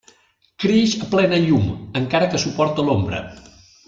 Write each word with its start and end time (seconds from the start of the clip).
Creix 0.63 0.95
a 1.07 1.09
plena 1.11 1.39
llum 1.43 1.67
encara 2.03 2.31
que 2.33 2.41
suporta 2.45 2.87
l'ombra. 2.89 3.21